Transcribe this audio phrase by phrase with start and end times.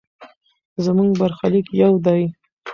[0.85, 2.21] زموږ برخلیک یو دی.